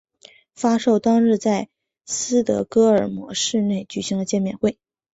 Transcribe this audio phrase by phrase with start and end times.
[0.55, 1.69] 发售当日在
[2.07, 4.79] 斯德哥尔摩市内举行了见面会。